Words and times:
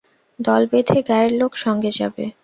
দল 0.39 0.61
বেঁধে 0.71 0.99
গাঁয়ের 1.09 1.31
লোক 1.39 1.51
সঙ্গে 1.63 1.91
যাবে। 1.99 2.23